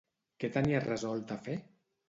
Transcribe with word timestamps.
Què 0.43 0.49
tenia 0.55 0.81
resolt 0.87 1.37
a 1.37 1.41
fer? 1.47 1.61